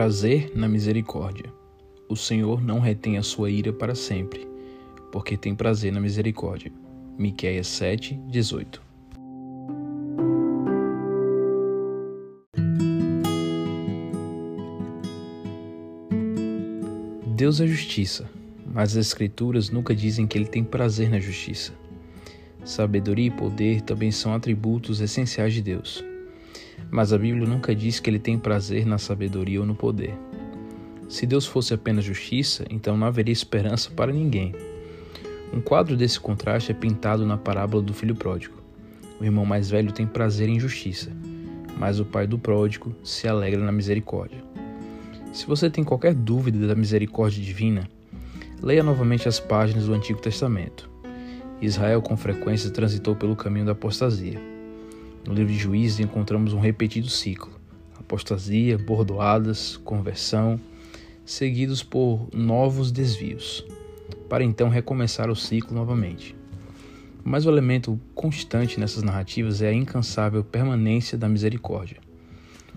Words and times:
prazer 0.00 0.50
na 0.54 0.66
misericórdia. 0.66 1.52
O 2.08 2.16
Senhor 2.16 2.62
não 2.62 2.80
retém 2.80 3.18
a 3.18 3.22
sua 3.22 3.50
ira 3.50 3.70
para 3.70 3.94
sempre, 3.94 4.48
porque 5.12 5.36
tem 5.36 5.54
prazer 5.54 5.92
na 5.92 6.00
misericórdia. 6.00 6.72
Miqueias 7.18 7.66
7, 7.66 8.14
18. 8.26 8.82
Deus 17.36 17.60
é 17.60 17.66
justiça, 17.66 18.26
mas 18.72 18.96
as 18.96 19.08
Escrituras 19.08 19.68
nunca 19.68 19.94
dizem 19.94 20.26
que 20.26 20.38
ele 20.38 20.46
tem 20.46 20.64
prazer 20.64 21.10
na 21.10 21.20
justiça. 21.20 21.74
Sabedoria 22.64 23.26
e 23.26 23.30
poder 23.30 23.82
também 23.82 24.10
são 24.10 24.32
atributos 24.32 25.02
essenciais 25.02 25.52
de 25.52 25.60
Deus. 25.60 26.02
Mas 26.90 27.12
a 27.12 27.18
Bíblia 27.18 27.46
nunca 27.46 27.74
diz 27.74 28.00
que 28.00 28.10
ele 28.10 28.18
tem 28.18 28.38
prazer 28.38 28.84
na 28.84 28.98
sabedoria 28.98 29.60
ou 29.60 29.66
no 29.66 29.74
poder. 29.74 30.14
Se 31.08 31.26
Deus 31.26 31.46
fosse 31.46 31.74
apenas 31.74 32.04
justiça, 32.04 32.64
então 32.70 32.96
não 32.96 33.06
haveria 33.06 33.32
esperança 33.32 33.90
para 33.90 34.12
ninguém. 34.12 34.54
Um 35.52 35.60
quadro 35.60 35.96
desse 35.96 36.18
contraste 36.18 36.70
é 36.70 36.74
pintado 36.74 37.26
na 37.26 37.36
parábola 37.36 37.82
do 37.82 37.92
filho 37.92 38.14
pródigo. 38.14 38.60
O 39.20 39.24
irmão 39.24 39.44
mais 39.44 39.68
velho 39.68 39.92
tem 39.92 40.06
prazer 40.06 40.48
em 40.48 40.60
justiça, 40.60 41.10
mas 41.76 41.98
o 41.98 42.04
pai 42.04 42.26
do 42.26 42.38
pródigo 42.38 42.94
se 43.02 43.26
alegra 43.26 43.60
na 43.60 43.72
misericórdia. 43.72 44.38
Se 45.32 45.46
você 45.46 45.68
tem 45.68 45.84
qualquer 45.84 46.14
dúvida 46.14 46.66
da 46.66 46.74
misericórdia 46.74 47.42
divina, 47.42 47.88
leia 48.62 48.82
novamente 48.82 49.28
as 49.28 49.38
páginas 49.38 49.86
do 49.86 49.94
Antigo 49.94 50.20
Testamento. 50.20 50.90
Israel 51.60 52.00
com 52.00 52.16
frequência 52.16 52.70
transitou 52.70 53.14
pelo 53.14 53.36
caminho 53.36 53.66
da 53.66 53.72
apostasia. 53.72 54.40
No 55.30 55.36
livro 55.36 55.52
de 55.52 55.58
Juízes 55.60 56.00
encontramos 56.00 56.52
um 56.52 56.58
repetido 56.58 57.08
ciclo: 57.08 57.52
apostasia, 57.96 58.76
bordoadas, 58.76 59.76
conversão, 59.76 60.58
seguidos 61.24 61.84
por 61.84 62.26
novos 62.34 62.90
desvios, 62.90 63.64
para 64.28 64.42
então 64.42 64.68
recomeçar 64.68 65.30
o 65.30 65.36
ciclo 65.36 65.72
novamente. 65.72 66.34
Mas 67.22 67.46
o 67.46 67.48
elemento 67.48 68.00
constante 68.12 68.80
nessas 68.80 69.04
narrativas 69.04 69.62
é 69.62 69.68
a 69.68 69.72
incansável 69.72 70.42
permanência 70.42 71.16
da 71.16 71.28
misericórdia. 71.28 71.98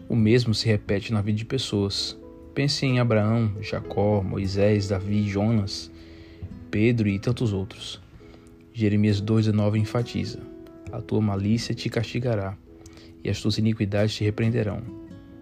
O 0.07 0.15
mesmo 0.15 0.53
se 0.53 0.67
repete 0.67 1.11
na 1.11 1.21
vida 1.23 1.39
de 1.39 1.45
pessoas. 1.45 2.15
Pense 2.53 2.85
em 2.85 2.99
Abraão, 2.99 3.51
Jacó, 3.61 4.21
Moisés, 4.21 4.89
Davi, 4.89 5.27
Jonas, 5.27 5.91
Pedro 6.69 7.09
e 7.09 7.17
tantos 7.17 7.51
outros. 7.51 7.99
Jeremias 8.71 9.19
2,19 9.19 9.77
enfatiza: 9.77 10.52
a 10.93 11.01
tua 11.01 11.19
malícia 11.19 11.73
te 11.73 11.89
castigará, 11.89 12.55
e 13.23 13.29
as 13.29 13.41
tuas 13.41 13.57
iniquidades 13.57 14.13
te 14.15 14.23
repreenderão. 14.23 14.83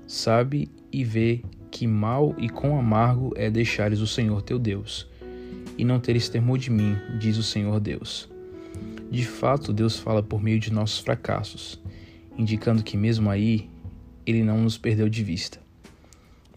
Sabe 0.07 0.71
e 0.89 1.03
vê 1.03 1.41
que 1.69 1.85
mal 1.85 2.33
e 2.37 2.47
quão 2.47 2.79
amargo 2.79 3.33
é 3.35 3.49
deixares 3.49 3.99
o 3.99 4.07
Senhor 4.07 4.41
teu 4.41 4.57
Deus, 4.57 5.09
e 5.77 5.83
não 5.83 5.99
teres 5.99 6.29
temor 6.29 6.57
de 6.57 6.71
mim, 6.71 6.95
diz 7.19 7.37
o 7.37 7.43
Senhor 7.43 7.81
Deus. 7.81 8.29
De 9.09 9.25
fato, 9.25 9.73
Deus 9.73 9.99
fala 9.99 10.23
por 10.23 10.41
meio 10.41 10.57
de 10.57 10.71
nossos 10.71 10.99
fracassos, 10.99 11.81
indicando 12.37 12.81
que 12.81 12.95
mesmo 12.95 13.29
aí 13.29 13.69
ele 14.25 14.43
não 14.43 14.61
nos 14.61 14.77
perdeu 14.77 15.09
de 15.09 15.21
vista. 15.21 15.59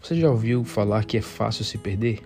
Você 0.01 0.15
já 0.15 0.29
ouviu 0.29 0.63
falar 0.63 1.03
que 1.03 1.17
é 1.17 1.21
fácil 1.21 1.65
se 1.65 1.77
perder? 1.77 2.21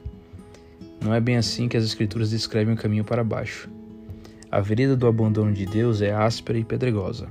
Não 1.02 1.16
é 1.16 1.20
bem 1.20 1.38
assim 1.38 1.68
que 1.68 1.78
as 1.78 1.84
Escrituras 1.84 2.30
descrevem 2.30 2.76
o 2.76 2.78
caminho 2.78 3.04
para 3.04 3.24
baixo. 3.24 3.70
A 4.52 4.62
vereda 4.62 4.96
do 4.96 5.06
abandono 5.06 5.54
de 5.54 5.64
Deus 5.64 6.02
é 6.02 6.12
áspera 6.12 6.58
e 6.58 6.64
pedregosa. 6.64 7.30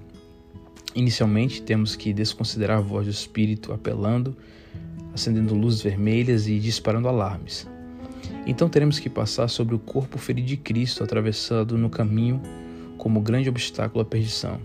Inicialmente, 0.95 1.61
temos 1.61 1.97
que 1.97 2.13
desconsiderar 2.13 2.79
a 2.79 2.81
voz 2.81 3.07
do 3.07 3.11
Espírito 3.11 3.73
apelando, 3.73 4.37
acendendo 5.13 5.53
luzes 5.53 5.83
vermelhas 5.83 6.47
e 6.47 6.61
disparando 6.61 7.09
alarmes. 7.09 7.67
Então 8.47 8.69
teremos 8.69 9.01
que 9.01 9.11
passar 9.11 9.49
sobre 9.49 9.75
o 9.75 9.81
corpo 9.81 10.17
ferido 10.17 10.47
de 10.47 10.57
Cristo 10.57 11.03
atravessado 11.03 11.77
no 11.77 11.91
caminho 11.91 12.41
como 12.97 13.21
grande 13.21 13.49
obstáculo 13.49 14.03
à 14.03 14.05
perdição. 14.05 14.61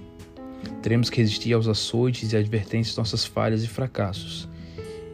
Teremos 0.84 1.10
que 1.10 1.18
resistir 1.18 1.54
aos 1.54 1.68
açoites 1.68 2.34
e 2.34 2.38
advertências 2.38 2.94
de 2.94 3.00
nossas 3.00 3.26
falhas 3.26 3.64
e 3.64 3.68
fracassos. 3.68 4.48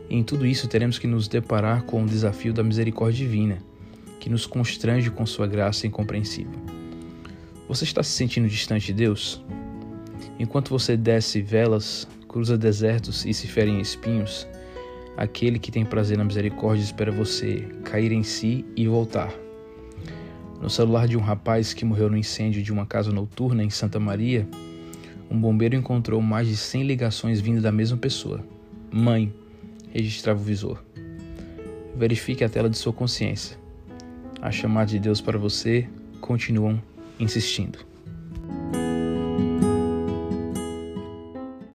E 0.10 0.16
em 0.18 0.24
tudo 0.24 0.46
isso 0.46 0.68
teremos 0.68 1.00
que 1.00 1.08
nos 1.08 1.30
deparar 1.30 1.84
com 1.84 2.04
o 2.04 2.08
desafio 2.08 2.54
da 2.54 2.64
misericórdia 2.64 3.26
divina, 3.26 3.60
que 4.20 4.30
nos 4.30 4.46
constrange 4.46 5.10
com 5.10 5.26
sua 5.26 5.48
graça 5.48 5.88
incompreensível. 5.88 6.79
Você 7.70 7.84
está 7.84 8.02
se 8.02 8.10
sentindo 8.10 8.48
distante 8.48 8.88
de 8.88 8.94
Deus? 8.94 9.44
Enquanto 10.40 10.70
você 10.70 10.98
desce 10.98 11.40
velas, 11.40 12.08
cruza 12.28 12.58
desertos 12.58 13.24
e 13.28 13.32
se 13.32 13.46
fere 13.46 13.70
em 13.70 13.80
espinhos, 13.80 14.48
aquele 15.16 15.60
que 15.60 15.72
tem 15.72 15.86
prazer 15.86 16.18
na 16.18 16.24
misericórdia 16.24 16.84
espera 16.84 17.12
você 17.12 17.68
cair 17.84 18.12
em 18.12 18.24
si 18.24 18.66
e 18.76 18.88
voltar. 18.88 19.32
No 20.60 20.68
celular 20.68 21.08
de 21.08 21.16
um 21.16 21.22
rapaz 21.22 21.72
que 21.72 21.86
morreu 21.86 22.10
no 22.10 22.18
incêndio 22.18 22.64
de 22.64 22.74
uma 22.74 22.88
casa 22.88 23.12
noturna 23.12 23.64
em 23.64 23.70
Santa 23.70 24.00
Maria, 24.00 24.50
um 25.30 25.40
bombeiro 25.40 25.76
encontrou 25.76 26.20
mais 26.24 26.48
de 26.48 26.58
100 26.58 26.84
ligações 26.86 27.40
vindo 27.40 27.62
da 27.62 27.72
mesma 27.72 27.98
pessoa. 28.00 28.44
Mãe, 28.92 29.32
registrava 29.94 30.40
o 30.40 30.44
visor. 30.44 30.84
Verifique 31.96 32.44
a 32.44 32.50
tela 32.50 32.68
de 32.68 32.80
sua 32.80 32.92
consciência. 32.92 33.60
As 34.42 34.56
chamadas 34.56 34.90
de 34.90 34.98
Deus 34.98 35.22
para 35.22 35.38
você 35.38 35.88
continuam 36.20 36.82
insistindo. 37.20 37.80